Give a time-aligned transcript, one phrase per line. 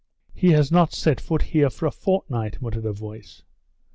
[0.33, 3.43] "He has not set foot here for a fortnight," muttered a voice.